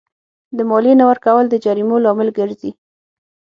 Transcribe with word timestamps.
د 0.57 0.59
مالیې 0.69 0.93
نه 0.99 1.05
ورکول 1.09 1.45
د 1.49 1.55
جریمو 1.63 2.03
لامل 2.05 2.29
ګرځي. 2.37 2.71